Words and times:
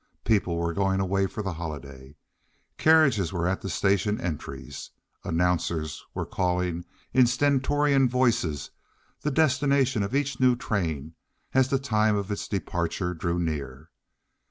People 0.25 0.57
were 0.57 0.73
going 0.73 0.99
away 0.99 1.27
for 1.27 1.43
the 1.43 1.53
holiday. 1.53 2.15
Carriages 2.79 3.31
were 3.31 3.47
at 3.47 3.61
the 3.61 3.69
station 3.69 4.19
entries. 4.19 4.89
Announcers 5.23 6.03
were 6.15 6.25
calling 6.25 6.85
in 7.13 7.27
stentorian 7.27 8.09
voices 8.09 8.71
the 9.21 9.29
destination 9.29 10.01
of 10.01 10.15
each 10.15 10.39
new 10.39 10.55
train 10.55 11.13
as 11.53 11.67
the 11.69 11.77
time 11.77 12.15
of 12.15 12.31
its 12.31 12.47
departure 12.47 13.13
drew 13.13 13.37
near. 13.37 13.91